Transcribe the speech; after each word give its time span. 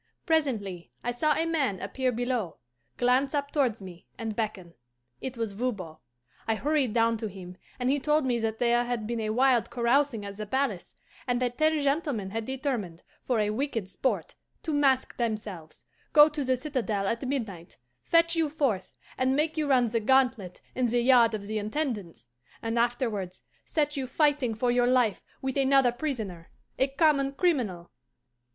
Presently 0.25 0.91
I 1.03 1.11
saw 1.11 1.35
a 1.35 1.45
man 1.45 1.79
appear 1.79 2.11
below, 2.11 2.57
glance 2.97 3.35
up 3.35 3.51
towards 3.51 3.83
me, 3.83 4.07
and 4.17 4.35
beckon. 4.35 4.73
It 5.21 5.37
was 5.37 5.51
Voban. 5.51 5.97
I 6.47 6.55
hurried 6.55 6.91
down 6.91 7.17
to 7.17 7.27
him, 7.27 7.55
and 7.79 7.87
he 7.87 7.99
told 7.99 8.25
me 8.25 8.39
that 8.39 8.57
there 8.57 8.83
had 8.85 9.05
been 9.05 9.19
a 9.19 9.29
wild 9.29 9.69
carousing 9.69 10.25
at 10.25 10.37
the 10.37 10.47
palace, 10.47 10.95
and 11.27 11.39
that 11.39 11.59
ten 11.59 11.79
gentlemen 11.79 12.31
had 12.31 12.45
determined, 12.45 13.03
for 13.27 13.39
a 13.39 13.51
wicked 13.51 13.87
sport, 13.87 14.33
to 14.63 14.73
mask 14.73 15.17
themselves, 15.17 15.85
go 16.13 16.27
to 16.29 16.43
the 16.43 16.57
citadel 16.57 17.05
at 17.07 17.27
midnight, 17.27 17.77
fetch 18.03 18.35
you 18.35 18.49
forth, 18.49 18.95
and 19.19 19.35
make 19.35 19.55
you 19.55 19.67
run 19.67 19.85
the 19.89 19.99
gauntlet 19.99 20.61
in 20.73 20.87
the 20.87 21.01
yard 21.03 21.35
of 21.35 21.45
the 21.45 21.59
Intendance, 21.59 22.27
and 22.63 22.79
afterwards 22.79 23.43
set 23.65 23.95
you 23.95 24.07
fighting 24.07 24.55
for 24.55 24.71
your 24.71 24.87
life 24.87 25.21
with 25.43 25.57
another 25.57 25.91
prisoner, 25.91 26.49
a 26.79 26.87
common 26.87 27.33
criminal. 27.33 27.91